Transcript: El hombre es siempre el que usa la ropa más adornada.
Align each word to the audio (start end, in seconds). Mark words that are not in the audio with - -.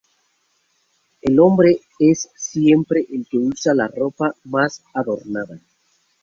El 1.21 1.39
hombre 1.39 1.79
es 1.99 2.27
siempre 2.35 3.05
el 3.11 3.27
que 3.29 3.37
usa 3.37 3.75
la 3.75 3.87
ropa 3.87 4.33
más 4.45 4.81
adornada. 4.95 5.59